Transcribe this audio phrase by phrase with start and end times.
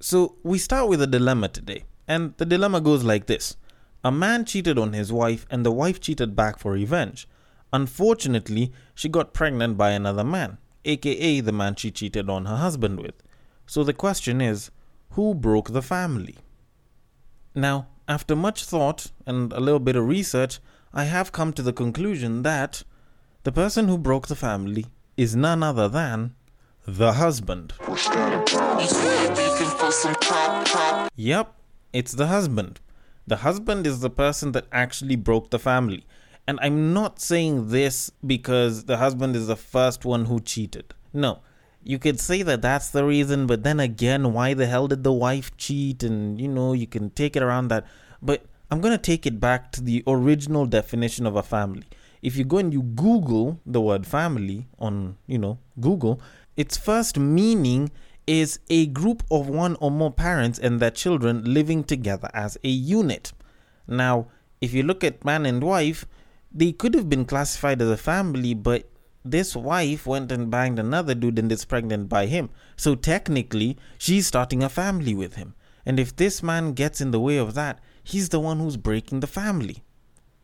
[0.00, 3.56] So we start with a dilemma today, and the dilemma goes like this
[4.04, 7.26] A man cheated on his wife, and the wife cheated back for revenge.
[7.72, 13.00] Unfortunately, she got pregnant by another man, aka the man she cheated on her husband
[13.00, 13.22] with.
[13.66, 14.70] So the question is
[15.10, 16.36] who broke the family?
[17.54, 20.60] Now, after much thought and a little bit of research,
[20.92, 22.82] I have come to the conclusion that
[23.44, 24.86] the person who broke the family
[25.16, 26.34] is none other than
[26.86, 27.72] the husband.
[31.16, 31.54] Yep,
[31.92, 32.80] it's the husband.
[33.26, 36.06] The husband is the person that actually broke the family.
[36.46, 40.94] And I'm not saying this because the husband is the first one who cheated.
[41.12, 41.40] No.
[41.82, 45.12] You could say that that's the reason, but then again, why the hell did the
[45.12, 46.04] wife cheat?
[46.04, 47.84] And, you know, you can take it around that.
[48.22, 51.84] But I'm going to take it back to the original definition of a family.
[52.22, 56.20] If you go and you Google the word family on, you know, Google,
[56.56, 57.90] its first meaning
[58.26, 62.68] is a group of one or more parents and their children living together as a
[62.68, 63.32] unit.
[63.86, 64.28] Now,
[64.60, 66.06] if you look at man and wife,
[66.52, 68.88] they could have been classified as a family, but
[69.24, 72.50] this wife went and banged another dude and is pregnant by him.
[72.76, 75.54] So technically, she's starting a family with him.
[75.84, 79.20] And if this man gets in the way of that, he's the one who's breaking
[79.20, 79.82] the family.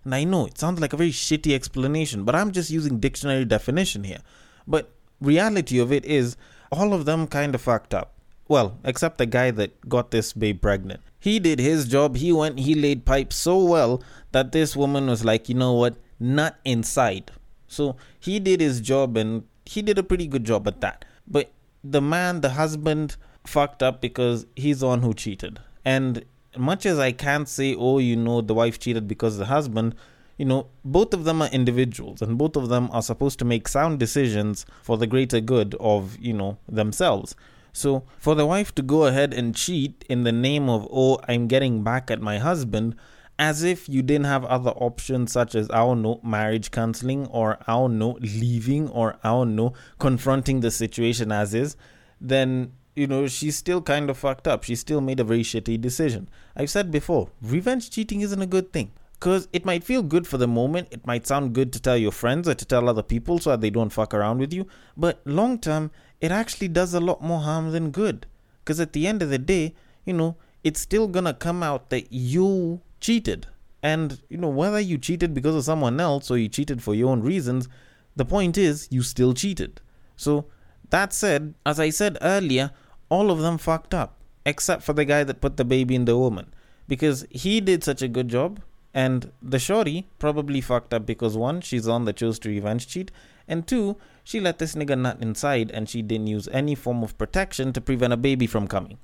[0.04, 3.44] And I know it sounds like a very shitty explanation, but I'm just using dictionary
[3.44, 4.20] definition here.
[4.66, 4.92] But
[5.23, 6.37] reality of it is
[6.70, 8.15] all of them kind of fucked up.
[8.48, 11.01] Well, except the guy that got this babe pregnant.
[11.19, 12.17] He did his job.
[12.17, 15.97] He went, he laid pipe so well that this woman was like, you know what,
[16.19, 17.31] not inside.
[17.69, 21.05] So he did his job and he did a pretty good job at that.
[21.27, 21.53] But
[21.84, 25.61] the man, the husband, fucked up because he's the one who cheated.
[25.84, 26.25] And
[26.56, 29.95] much as I can't say, oh, you know, the wife cheated because the husband,
[30.42, 33.68] you know, both of them are individuals and both of them are supposed to make
[33.68, 37.36] sound decisions for the greater good of, you know, themselves.
[37.72, 41.46] So for the wife to go ahead and cheat in the name of, oh, I'm
[41.46, 42.96] getting back at my husband,
[43.38, 47.58] as if you didn't have other options such as, I don't know, marriage counseling or,
[47.69, 51.76] I don't know, leaving or, I don't know, confronting the situation as is,
[52.20, 54.64] then you know, she's still kind of fucked up.
[54.64, 56.28] She still made a very shitty decision.
[56.56, 58.91] I've said before, revenge cheating isn't a good thing.
[59.22, 62.10] Because it might feel good for the moment, it might sound good to tell your
[62.10, 64.66] friends or to tell other people so that they don't fuck around with you,
[64.97, 68.27] but long term, it actually does a lot more harm than good.
[68.59, 72.12] Because at the end of the day, you know, it's still gonna come out that
[72.12, 73.47] you cheated.
[73.81, 77.11] And, you know, whether you cheated because of someone else or you cheated for your
[77.11, 77.69] own reasons,
[78.16, 79.81] the point is, you still cheated.
[80.16, 80.47] So,
[80.91, 82.72] that said, as I said earlier,
[83.09, 86.19] all of them fucked up, except for the guy that put the baby in the
[86.19, 86.53] woman.
[86.88, 88.59] Because he did such a good job,
[88.94, 93.10] and the shorty probably fucked up because one, she's on the chose to revenge cheat,
[93.48, 97.19] and two, she let this nigga nut inside and she didn't use any form of
[97.19, 98.98] protection to prevent a baby from coming.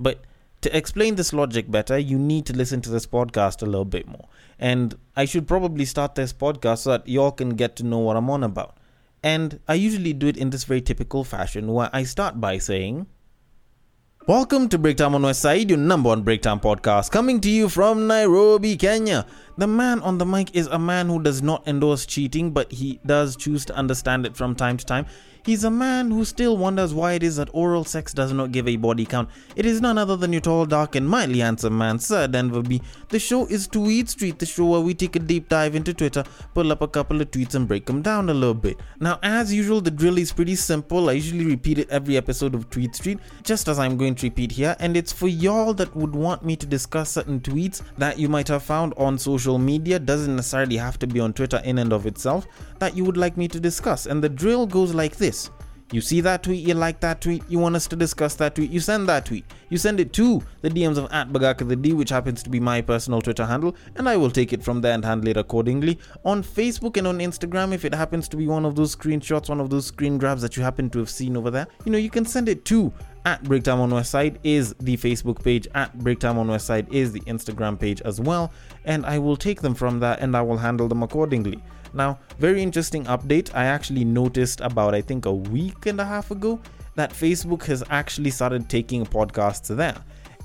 [0.00, 0.24] But
[0.62, 4.08] to explain this logic better, you need to listen to this podcast a little bit
[4.08, 4.28] more.
[4.58, 8.16] And I should probably start this podcast so that y'all can get to know what
[8.16, 8.78] I'm on about.
[9.22, 13.06] And I usually do it in this very typical fashion where I start by saying,
[14.26, 18.06] Welcome to Breaktime on West Side, your number one Breaktime podcast, coming to you from
[18.06, 19.26] Nairobi, Kenya.
[19.56, 22.98] The man on the mic is a man who does not endorse cheating, but he
[23.06, 25.06] does choose to understand it from time to time.
[25.44, 28.66] He's a man who still wonders why it is that oral sex does not give
[28.66, 29.28] a body count.
[29.54, 32.80] It is none other than your tall, dark, and mildly handsome man, Sir Denver B.
[33.10, 36.24] The show is Tweet Street, the show where we take a deep dive into Twitter,
[36.54, 38.78] pull up a couple of tweets, and break them down a little bit.
[39.00, 41.10] Now, as usual, the drill is pretty simple.
[41.10, 44.50] I usually repeat it every episode of Tweet Street, just as I'm going to repeat
[44.50, 48.30] here, and it's for y'all that would want me to discuss certain tweets that you
[48.30, 49.98] might have found on social media.
[49.98, 52.46] Doesn't necessarily have to be on Twitter in and of itself
[52.78, 54.06] that you would like me to discuss.
[54.06, 55.50] And the drill goes like this.
[55.92, 58.70] You see that tweet, you like that tweet, you want us to discuss that tweet,
[58.70, 59.44] you send that tweet.
[59.68, 62.58] You send it to the DMs of at Bagaka the D, which happens to be
[62.58, 65.98] my personal Twitter handle, and I will take it from there and handle it accordingly.
[66.24, 69.60] On Facebook and on Instagram, if it happens to be one of those screenshots, one
[69.60, 72.10] of those screen grabs that you happen to have seen over there, you know, you
[72.10, 72.92] can send it to
[73.26, 77.78] at Breaktime on Westside is the Facebook page, at Breaktime on Westside is the Instagram
[77.78, 78.52] page as well,
[78.84, 81.62] and I will take them from there and I will handle them accordingly.
[81.94, 83.54] Now, very interesting update.
[83.54, 86.60] I actually noticed about, I think, a week and a half ago
[86.96, 89.96] that Facebook has actually started taking podcasts there.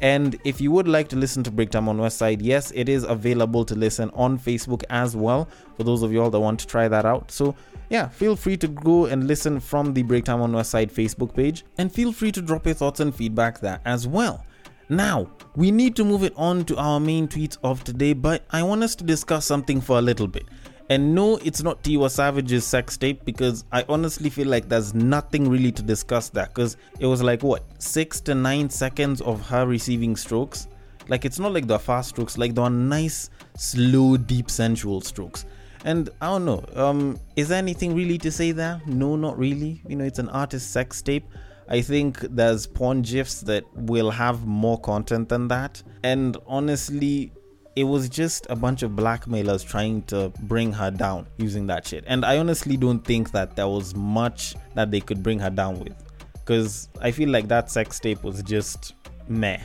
[0.01, 3.65] And if you would like to listen to Breaktime on Westside, yes, it is available
[3.65, 7.05] to listen on Facebook as well for those of y'all that want to try that
[7.05, 7.31] out.
[7.31, 7.53] So,
[7.89, 11.91] yeah, feel free to go and listen from the Breaktime on Westside Facebook page and
[11.91, 14.45] feel free to drop your thoughts and feedback there as well.
[14.87, 18.63] Now, we need to move it on to our main tweets of today, but I
[18.63, 20.45] want us to discuss something for a little bit.
[20.89, 25.47] And no, it's not Tiwa Savage's sex tape because I honestly feel like there's nothing
[25.47, 29.67] really to discuss there because it was like what six to nine seconds of her
[29.67, 30.67] receiving strokes.
[31.07, 35.45] Like it's not like the fast strokes, like the nice, slow, deep, sensual strokes.
[35.85, 38.81] And I don't know, um, is there anything really to say there?
[38.87, 39.81] No, not really.
[39.87, 41.25] You know, it's an artist sex tape.
[41.67, 45.83] I think there's porn gifs that will have more content than that.
[46.03, 47.31] And honestly,
[47.79, 52.03] it was just a bunch of blackmailers trying to bring her down using that shit.
[52.07, 55.79] And I honestly don't think that there was much that they could bring her down
[55.79, 55.95] with.
[56.33, 58.95] Because I feel like that sex tape was just
[59.29, 59.61] meh.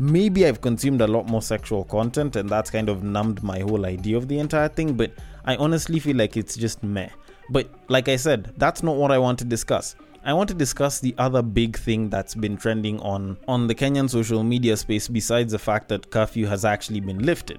[0.00, 3.86] Maybe I've consumed a lot more sexual content and that's kind of numbed my whole
[3.86, 5.12] idea of the entire thing, but
[5.44, 7.10] I honestly feel like it's just meh.
[7.48, 9.94] But like I said, that's not what I want to discuss.
[10.24, 14.08] I want to discuss the other big thing that's been trending on on the Kenyan
[14.08, 17.58] social media space besides the fact that curfew has actually been lifted.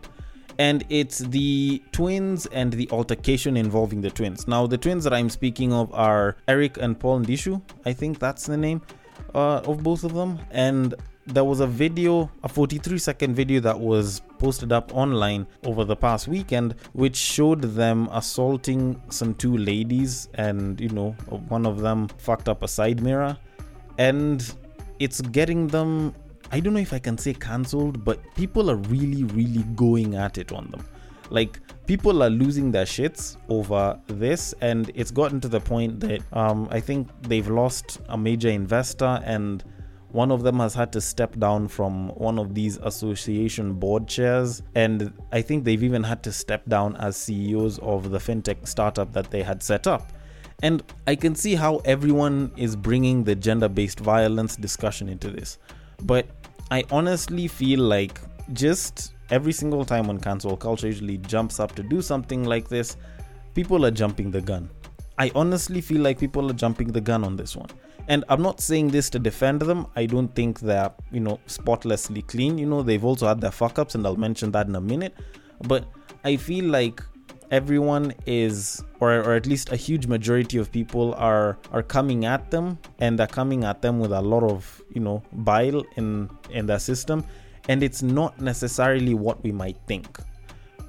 [0.60, 4.48] And it's the twins and the altercation involving the twins.
[4.48, 7.62] Now, the twins that I'm speaking of are Eric and Paul Ndichu.
[7.86, 8.82] I think that's the name
[9.34, 10.40] uh, of both of them.
[10.52, 10.94] And
[11.26, 15.96] there was a video, a 43 second video that was posted up online over the
[15.96, 21.12] past weekend, which showed them assaulting some two ladies, and you know,
[21.48, 23.38] one of them fucked up a side mirror,
[23.98, 24.56] and
[25.00, 26.14] it's getting them.
[26.52, 30.38] I don't know if I can say cancelled, but people are really, really going at
[30.38, 30.86] it on them.
[31.30, 36.22] Like people are losing their shits over this, and it's gotten to the point that
[36.34, 39.64] um, I think they've lost a major investor and
[40.14, 44.62] one of them has had to step down from one of these association board chairs,
[44.76, 49.12] and I think they've even had to step down as CEOs of the fintech startup
[49.14, 50.14] that they had set up.
[50.62, 55.58] And I can see how everyone is bringing the gender based violence discussion into this.
[56.04, 56.28] But
[56.70, 58.22] I honestly feel like
[58.54, 62.98] just every single time when cancel culture usually jumps up to do something like this,
[63.56, 64.70] people are jumping the gun.
[65.18, 67.70] I honestly feel like people are jumping the gun on this one.
[68.08, 69.88] And I'm not saying this to defend them.
[69.96, 72.58] I don't think they're, you know, spotlessly clean.
[72.58, 75.16] You know, they've also had their fuck ups, and I'll mention that in a minute.
[75.62, 75.86] But
[76.24, 77.02] I feel like
[77.52, 82.50] everyone is or, or at least a huge majority of people are are coming at
[82.50, 86.66] them and they're coming at them with a lot of you know bile in in
[86.66, 87.24] their system
[87.70, 90.18] and it's not necessarily what we might think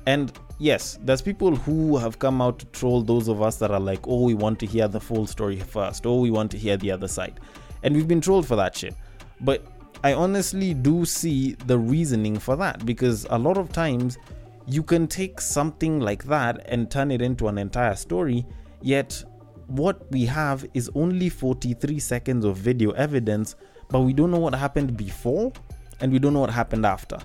[0.06, 3.81] and yes, there's people who have come out to troll those of us that are
[3.81, 6.77] like, oh, we want to hear the full story first, oh, we want to hear
[6.77, 7.41] the other side.
[7.83, 8.95] And we've been trolled for that shit.
[9.41, 9.67] But
[10.03, 14.19] I honestly do see the reasoning for that because a lot of times
[14.67, 18.47] you can take something like that and turn it into an entire story,
[18.81, 19.23] yet
[19.67, 23.57] what we have is only 43 seconds of video evidence,
[23.89, 25.53] but we don't know what happened before
[26.00, 27.19] and we don't know what happened after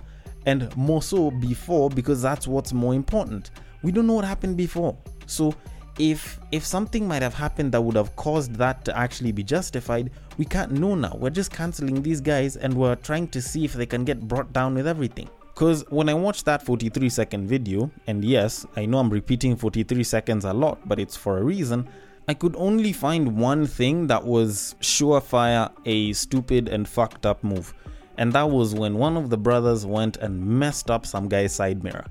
[0.46, 3.50] and more so before because that's what's more important.
[3.82, 4.96] We don't know what happened before.
[5.26, 5.54] So
[5.98, 10.10] if if something might have happened that would have caused that to actually be justified,
[10.38, 11.16] we can't know now.
[11.18, 14.52] We're just canceling these guys and we're trying to see if they can get brought
[14.52, 15.28] down with everything.
[15.54, 20.02] Because when I watched that 43 second video, and yes, I know I'm repeating 43
[20.04, 21.86] seconds a lot, but it's for a reason,
[22.28, 27.74] I could only find one thing that was surefire a stupid and fucked up move
[28.20, 31.82] and that was when one of the brothers went and messed up some guy's side
[31.82, 32.04] mirror.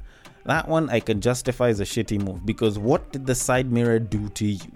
[0.45, 3.99] That one I can justify as a shitty move because what did the side mirror
[3.99, 4.71] do to you?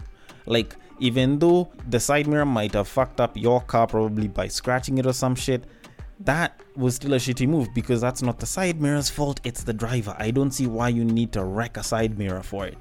[0.46, 5.00] Like, even though the side mirror might have fucked up your car probably by scratching
[5.00, 5.64] it or some shit,
[6.20, 9.74] that was still a shitty move because that's not the side mirror's fault, it's the
[9.74, 10.16] driver.
[10.20, 12.78] I don't see why you need to wreck a side mirror for it.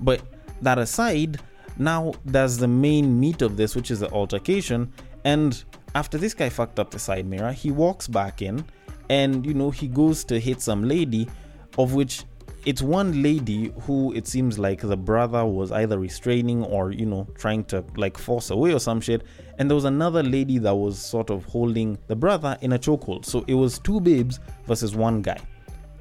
[0.00, 0.22] But
[0.60, 1.40] that aside,
[1.78, 4.92] now there's the main meat of this, which is the altercation,
[5.24, 5.62] and
[5.94, 8.64] after this guy fucked up the side mirror, he walks back in
[9.10, 11.28] and you know he goes to hit some lady,
[11.78, 12.24] of which
[12.64, 17.26] it's one lady who it seems like the brother was either restraining or you know
[17.34, 19.22] trying to like force away or some shit.
[19.58, 23.24] And there was another lady that was sort of holding the brother in a chokehold.
[23.24, 25.40] So it was two babes versus one guy.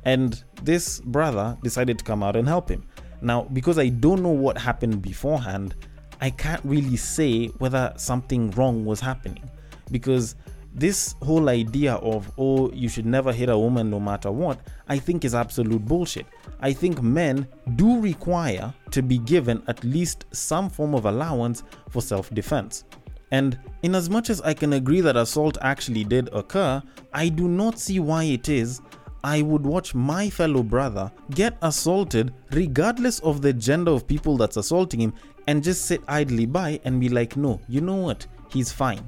[0.06, 2.86] And this brother decided to come out and help him.
[3.22, 5.76] Now because i don't know what happened beforehand
[6.22, 9.48] i can't really say whether something wrong was happening
[9.92, 10.36] because
[10.74, 14.98] this whole idea of oh you should never hit a woman no matter what i
[14.98, 16.26] think is absolute bullshit
[16.62, 17.46] i think men
[17.76, 22.86] do require to be given at least some form of allowance for self-defense
[23.32, 26.82] and in as much as i can agree that assault actually did occur
[27.14, 28.82] i do not see why it is
[29.24, 34.58] I would watch my fellow brother get assaulted regardless of the gender of people that's
[34.58, 35.14] assaulting him
[35.48, 38.26] and just sit idly by and be like, no, you know what?
[38.50, 39.08] He's fine.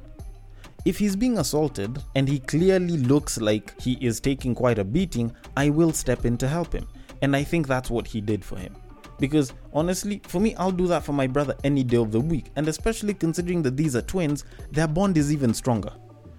[0.85, 5.33] If he's being assaulted and he clearly looks like he is taking quite a beating,
[5.55, 6.87] I will step in to help him.
[7.21, 8.75] And I think that's what he did for him.
[9.17, 12.47] Because honestly, for me, I'll do that for my brother any day of the week.
[12.57, 15.93] And especially considering that these are twins, their bond is even stronger.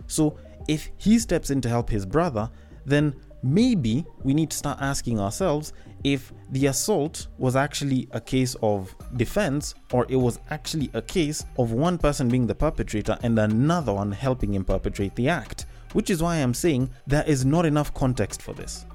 [0.09, 2.51] So if he steps in to help his brother,
[2.85, 8.57] then maybe we need to start asking ourselves if the assault was actually a case
[8.63, 13.39] of defense or it was actually a case of one person being the perpetrator and
[13.39, 15.67] another one helping him perpetrate the act.
[15.93, 18.87] Which is why I'm saying there is not enough context for this.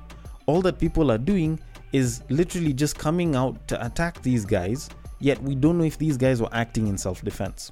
[0.47, 1.59] All that people are doing
[1.93, 4.89] is literally just coming out to attack these guys,
[5.19, 7.71] yet we don't know if these guys were acting in self defense.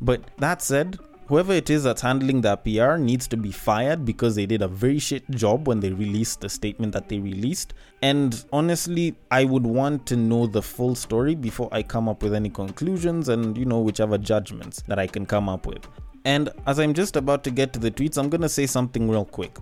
[0.00, 0.98] But that said,
[1.32, 4.68] whoever it is that's handling that PR needs to be fired because they did a
[4.68, 7.72] very shit job when they released the statement that they released.
[8.02, 12.34] And honestly, I would want to know the full story before I come up with
[12.34, 15.88] any conclusions and, you know, whichever judgments that I can come up with.
[16.26, 19.24] And as I'm just about to get to the tweets, I'm gonna say something real
[19.24, 19.56] quick.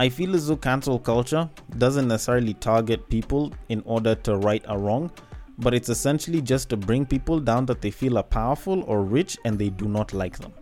[0.00, 1.48] I feel as though cancel culture
[1.78, 5.12] doesn't necessarily target people in order to right a wrong,
[5.58, 9.38] but it's essentially just to bring people down that they feel are powerful or rich
[9.44, 10.52] and they do not like them.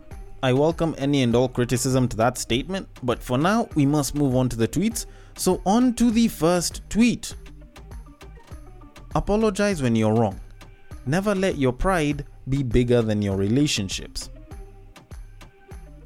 [0.45, 4.35] I welcome any and all criticism to that statement, but for now, we must move
[4.35, 5.07] on to the tweets.
[5.35, 7.33] So, on to the first tweet.
[9.15, 10.39] Apologize when you're wrong.
[11.07, 14.29] Never let your pride be bigger than your relationships.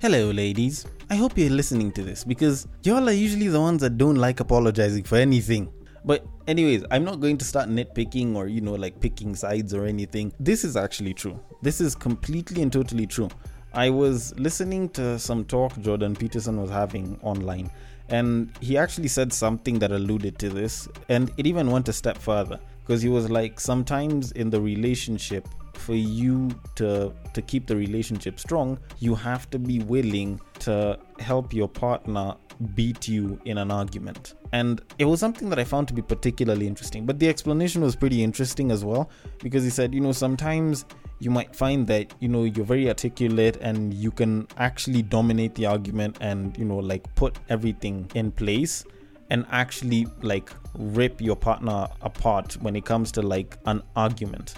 [0.01, 0.86] Hello, ladies.
[1.10, 4.39] I hope you're listening to this because y'all are usually the ones that don't like
[4.39, 5.69] apologizing for anything.
[6.05, 9.86] But, anyways, I'm not going to start nitpicking or, you know, like picking sides or
[9.86, 10.31] anything.
[10.39, 11.38] This is actually true.
[11.62, 13.27] This is completely and totally true.
[13.73, 17.69] I was listening to some talk Jordan Peterson was having online,
[18.09, 22.17] and he actually said something that alluded to this, and it even went a step
[22.17, 27.75] further because he was like, sometimes in the relationship, for you to to keep the
[27.75, 32.35] relationship strong, you have to be willing to help your partner
[32.75, 34.35] beat you in an argument.
[34.51, 37.05] And it was something that I found to be particularly interesting.
[37.05, 40.85] But the explanation was pretty interesting as well because he said, you know, sometimes
[41.19, 45.65] you might find that you know you're very articulate and you can actually dominate the
[45.65, 48.85] argument and you know like put everything in place
[49.29, 54.55] and actually like rip your partner apart when it comes to like an argument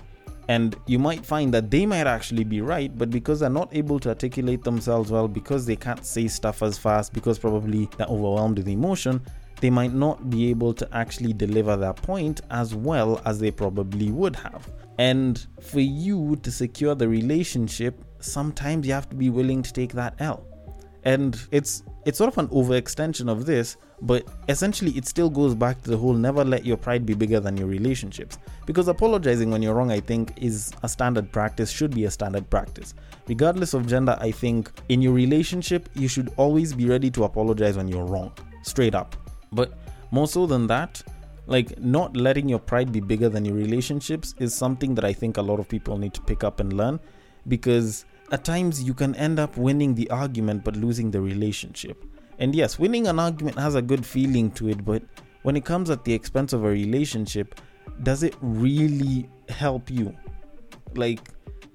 [0.47, 3.99] and you might find that they might actually be right but because they're not able
[3.99, 8.57] to articulate themselves well because they can't say stuff as fast because probably they're overwhelmed
[8.57, 9.21] with emotion
[9.61, 14.11] they might not be able to actually deliver their point as well as they probably
[14.11, 14.67] would have.
[14.97, 19.93] And for you to secure the relationship, sometimes you have to be willing to take
[19.93, 20.45] that L.
[21.03, 25.81] And it's it's sort of an overextension of this, but essentially it still goes back
[25.83, 28.37] to the whole never let your pride be bigger than your relationships.
[28.65, 32.49] Because apologizing when you're wrong, I think, is a standard practice, should be a standard
[32.49, 32.93] practice.
[33.27, 37.77] Regardless of gender, I think in your relationship, you should always be ready to apologize
[37.77, 38.31] when you're wrong.
[38.63, 39.15] Straight up.
[39.51, 39.77] But
[40.11, 41.01] more so than that,
[41.47, 45.37] like not letting your pride be bigger than your relationships is something that I think
[45.37, 46.99] a lot of people need to pick up and learn
[47.47, 52.03] because at times you can end up winning the argument but losing the relationship.
[52.39, 55.03] And yes, winning an argument has a good feeling to it, but
[55.43, 57.59] when it comes at the expense of a relationship,
[58.03, 60.15] does it really help you?
[60.95, 61.19] Like,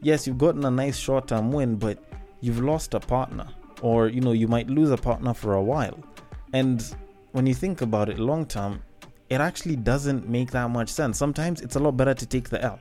[0.02, 2.02] yes, you've gotten a nice short term win, but
[2.40, 3.46] you've lost a partner,
[3.82, 5.98] or you know, you might lose a partner for a while.
[6.52, 6.84] And
[7.32, 8.82] when you think about it long term,
[9.28, 11.18] it actually doesn't make that much sense.
[11.18, 12.78] Sometimes it's a lot better to take the L.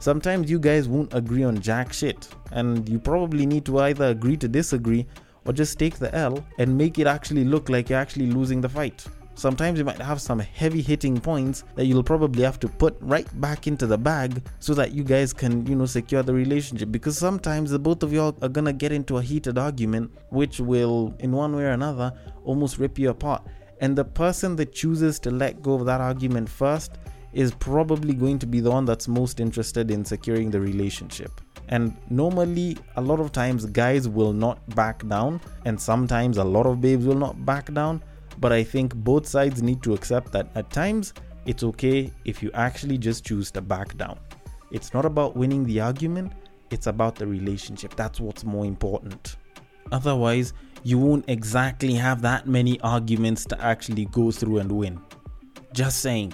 [0.00, 4.36] Sometimes you guys won't agree on jack shit, and you probably need to either agree
[4.38, 5.06] to disagree
[5.44, 8.68] or just take the L and make it actually look like you're actually losing the
[8.68, 9.04] fight.
[9.34, 13.28] Sometimes you might have some heavy hitting points that you'll probably have to put right
[13.42, 16.90] back into the bag so that you guys can, you know, secure the relationship.
[16.90, 21.14] Because sometimes the both of y'all are gonna get into a heated argument, which will,
[21.18, 22.10] in one way or another,
[22.44, 23.46] almost rip you apart.
[23.82, 26.92] And the person that chooses to let go of that argument first
[27.32, 31.40] is probably going to be the one that's most interested in securing the relationship.
[31.68, 36.66] And normally, a lot of times, guys will not back down, and sometimes a lot
[36.66, 38.02] of babes will not back down.
[38.38, 41.14] But I think both sides need to accept that at times
[41.46, 44.18] it's okay if you actually just choose to back down.
[44.72, 46.32] It's not about winning the argument,
[46.70, 47.94] it's about the relationship.
[47.96, 49.36] That's what's more important.
[49.92, 55.00] Otherwise, you won't exactly have that many arguments to actually go through and win.
[55.72, 56.32] Just saying.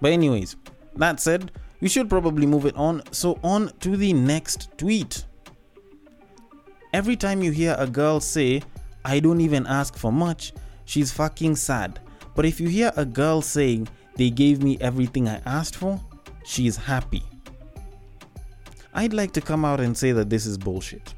[0.00, 0.56] But, anyways,
[0.96, 3.02] that said, we should probably move it on.
[3.12, 5.24] So, on to the next tweet.
[6.92, 8.62] Every time you hear a girl say,
[9.04, 10.52] I don't even ask for much,
[10.84, 12.00] she's fucking sad.
[12.34, 16.00] But if you hear a girl saying, they gave me everything I asked for,
[16.44, 17.22] she's happy.
[18.92, 21.14] I'd like to come out and say that this is bullshit.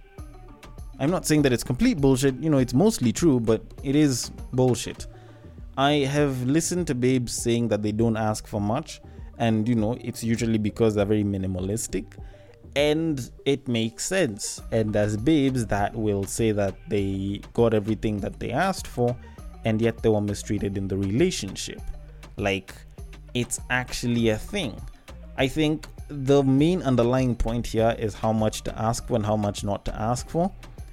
[0.98, 4.30] I'm not saying that it's complete bullshit, you know, it's mostly true, but it is
[4.52, 5.06] bullshit.
[5.82, 9.00] I have listened to babes saying that they don't ask for much,
[9.38, 12.04] and you know, it's usually because they're very minimalistic
[12.76, 14.62] and it makes sense.
[14.70, 19.16] And as babes that will say that they got everything that they asked for,
[19.64, 21.82] and yet they were mistreated in the relationship.
[22.36, 22.72] Like,
[23.34, 24.80] it's actually a thing.
[25.36, 29.36] I think the main underlying point here is how much to ask for and how
[29.36, 30.48] much not to ask for.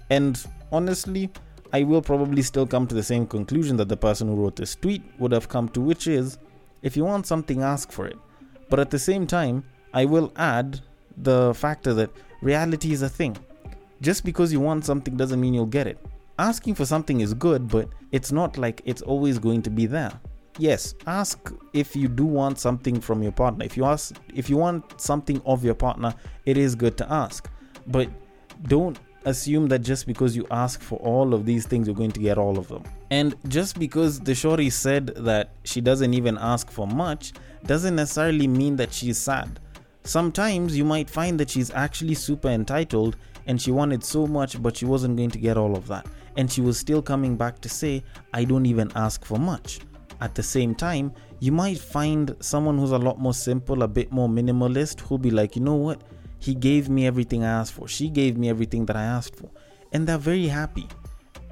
[0.10, 1.30] And honestly,
[1.72, 4.76] I will probably still come to the same conclusion that the person who wrote this
[4.76, 6.38] tweet would have come to, which is
[6.82, 8.18] if you want something, ask for it.
[8.70, 10.82] But at the same time, I will add
[11.18, 12.12] the factor that
[12.42, 13.38] reality is a thing.
[14.02, 16.00] Just because you want something doesn't mean you'll get it.
[16.38, 20.12] Asking for something is good, but it's not like it's always going to be there.
[20.58, 23.66] Yes, ask if you do want something from your partner.
[23.66, 26.14] If you ask if you want something of your partner,
[26.46, 27.50] it is good to ask.
[27.88, 28.10] But
[28.64, 32.20] don't assume that just because you ask for all of these things, you're going to
[32.20, 32.84] get all of them.
[33.12, 37.34] And just because the shorty said that she doesn't even ask for much,
[37.66, 39.60] doesn't necessarily mean that she's sad.
[40.04, 44.78] Sometimes you might find that she's actually super entitled and she wanted so much, but
[44.78, 46.06] she wasn't going to get all of that.
[46.38, 49.80] And she was still coming back to say, I don't even ask for much.
[50.22, 54.12] At the same time, you might find someone who's a lot more simple, a bit
[54.12, 56.02] more minimalist, who'll be like, you know what?
[56.40, 57.88] He gave me everything I asked for.
[57.88, 59.50] She gave me everything that I asked for.
[59.92, 60.88] And they're very happy.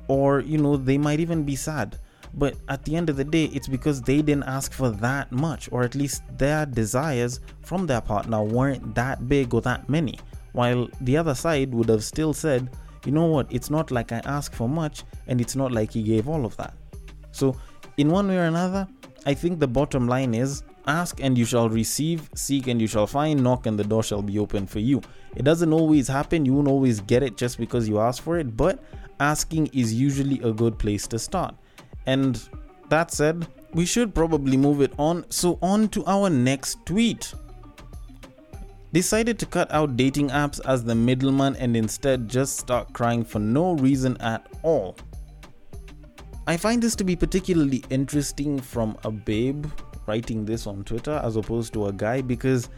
[0.08, 2.00] Or, you know, they might even be sad.
[2.34, 5.70] But at the end of the day, it's because they didn't ask for that much,
[5.72, 10.20] or at least their desires from their partner weren't that big or that many.
[10.54, 12.70] While the other side would have still said,
[13.06, 16.04] you know what, it's not like I asked for much, and it's not like he
[16.04, 16.74] gave all of that.
[17.32, 17.56] So,
[17.98, 18.88] in one way or another,
[19.26, 23.08] I think the bottom line is ask and you shall receive, seek and you shall
[23.08, 25.02] find, knock and the door shall be open for you.
[25.36, 28.58] It doesn't always happen, you won't always get it just because you ask for it,
[28.58, 28.84] but
[29.20, 31.56] asking is usually a good place to start.
[32.06, 32.42] And
[32.90, 35.26] that said, we should probably move it on.
[35.30, 37.34] So, on to our next tweet.
[38.94, 43.40] Decided to cut out dating apps as the middleman and instead just start crying for
[43.40, 44.96] no reason at all.
[46.48, 49.66] I find this to be particularly interesting from a babe
[50.08, 52.70] writing this on Twitter as opposed to a guy because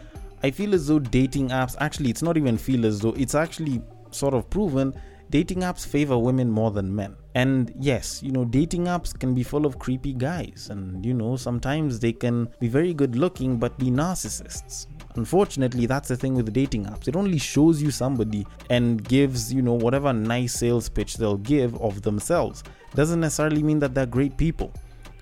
[0.43, 3.81] I feel as though dating apps actually, it's not even feel as though, it's actually
[4.11, 4.93] sort of proven
[5.29, 7.15] dating apps favor women more than men.
[7.35, 11.35] And yes, you know, dating apps can be full of creepy guys, and you know,
[11.35, 14.87] sometimes they can be very good looking but be narcissists.
[15.15, 17.07] Unfortunately, that's the thing with dating apps.
[17.07, 21.79] It only shows you somebody and gives, you know, whatever nice sales pitch they'll give
[21.81, 22.63] of themselves.
[22.95, 24.73] Doesn't necessarily mean that they're great people.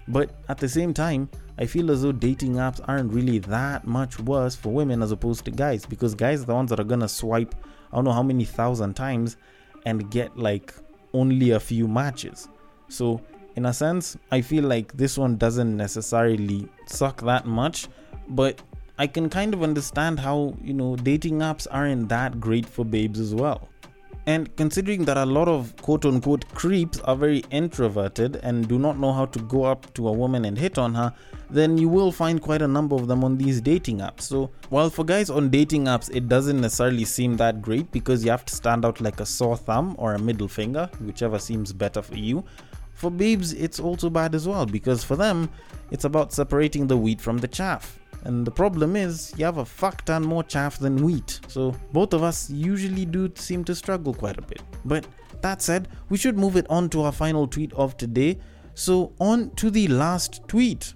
[0.07, 4.19] But at the same time, I feel as though dating apps aren't really that much
[4.19, 7.09] worse for women as opposed to guys because guys are the ones that are gonna
[7.09, 7.55] swipe
[7.91, 9.37] I don't know how many thousand times
[9.85, 10.73] and get like
[11.13, 12.47] only a few matches.
[12.89, 13.21] So,
[13.55, 17.87] in a sense, I feel like this one doesn't necessarily suck that much,
[18.29, 18.61] but
[18.97, 23.19] I can kind of understand how, you know, dating apps aren't that great for babes
[23.19, 23.69] as well.
[24.27, 28.99] And considering that a lot of quote unquote creeps are very introverted and do not
[28.99, 31.13] know how to go up to a woman and hit on her,
[31.49, 34.23] then you will find quite a number of them on these dating apps.
[34.23, 38.29] So, while for guys on dating apps, it doesn't necessarily seem that great because you
[38.31, 42.01] have to stand out like a sore thumb or a middle finger, whichever seems better
[42.01, 42.43] for you.
[42.95, 45.49] For babes, it's also bad as well because for them,
[45.89, 47.97] it's about separating the wheat from the chaff.
[48.23, 51.39] And the problem is, you have a fuck ton more chaff than wheat.
[51.47, 54.61] So both of us usually do seem to struggle quite a bit.
[54.85, 55.07] But
[55.41, 58.39] that said, we should move it on to our final tweet of today.
[58.73, 60.93] So, on to the last tweet.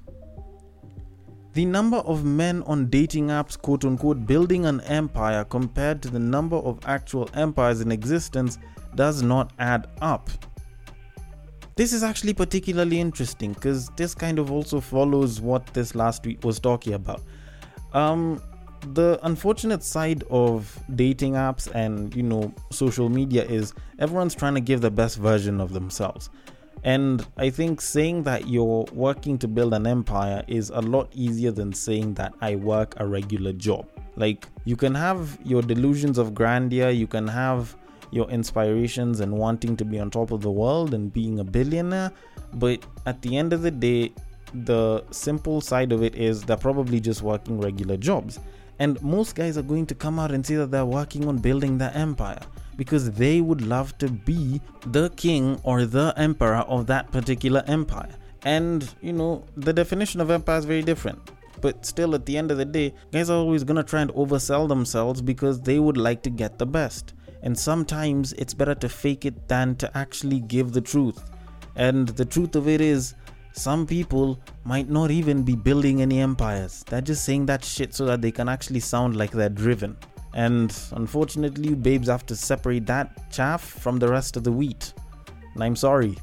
[1.54, 6.20] The number of men on dating apps, quote unquote, building an empire compared to the
[6.20, 8.58] number of actual empires in existence
[8.96, 10.30] does not add up.
[11.82, 16.44] This is actually particularly interesting because this kind of also follows what this last week
[16.44, 17.24] was talking about.
[17.94, 18.40] Um,
[18.94, 24.62] the unfortunate side of dating apps and you know social media is everyone's trying to
[24.62, 26.30] give the best version of themselves.
[26.84, 31.50] And I think saying that you're working to build an empire is a lot easier
[31.50, 33.88] than saying that I work a regular job.
[34.18, 37.76] Like, you can have your delusions of grandeur, you can have
[38.12, 42.12] your inspirations and wanting to be on top of the world and being a billionaire.
[42.54, 44.14] But at the end of the day,
[44.54, 48.40] the simple side of it is they're probably just working regular jobs.
[48.80, 51.78] And most guys are going to come out and say that they're working on building
[51.78, 52.40] their empire
[52.78, 58.10] because they would love to be the king or the emperor of that particular empire.
[58.44, 61.20] And, you know, the definition of empire is very different.
[61.62, 64.68] But still, at the end of the day, guys are always gonna try and oversell
[64.68, 67.14] themselves because they would like to get the best.
[67.44, 71.32] And sometimes it's better to fake it than to actually give the truth.
[71.76, 73.16] And the truth of it is,
[73.54, 76.86] some people might not even be building any empires.
[76.88, 79.98] They're just saying that shit so that they can actually sound like they're driven.
[80.34, 84.94] And unfortunately, you babes have to separate that chaff from the rest of the wheat.
[85.54, 86.18] And I'm sorry.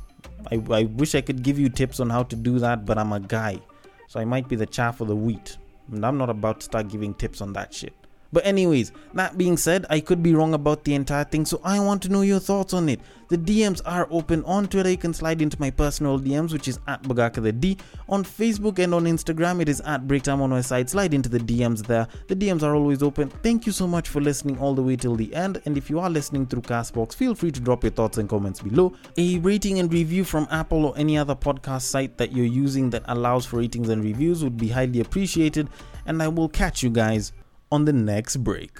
[0.51, 3.13] I, I wish I could give you tips on how to do that, but I'm
[3.13, 3.61] a guy.
[4.07, 5.59] So I might be the chaff of the wheat.
[5.93, 7.93] And I'm not about to start giving tips on that shit.
[8.33, 11.81] But anyways, that being said, I could be wrong about the entire thing, so I
[11.81, 13.01] want to know your thoughts on it.
[13.29, 14.91] The DMs are open on Twitter.
[14.91, 17.77] You can slide into my personal DMs, which is at Bagaka the D.
[18.09, 20.89] On Facebook and on Instagram, it is at Breaktime on my side.
[20.89, 22.07] Slide into the DMs there.
[22.29, 23.29] The DMs are always open.
[23.43, 25.61] Thank you so much for listening all the way till the end.
[25.67, 28.61] And if you are listening through Castbox, feel free to drop your thoughts and comments
[28.61, 28.95] below.
[29.19, 33.03] A rating and review from Apple or any other podcast site that you're using that
[33.09, 35.69] allows for ratings and reviews would be highly appreciated.
[36.07, 37.33] And I will catch you guys
[37.71, 38.79] on the next break.